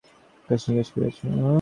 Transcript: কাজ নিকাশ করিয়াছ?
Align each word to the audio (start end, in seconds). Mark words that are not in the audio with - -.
কাজ 0.49 0.61
নিকাশ 0.67 0.87
করিয়াছ? 0.93 1.17